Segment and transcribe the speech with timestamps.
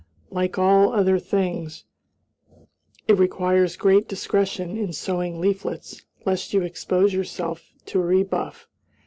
[0.31, 1.83] Like all other things,
[3.07, 8.67] it requires great discretion in sowing leaflets, lest you expose yourself to a rebuff.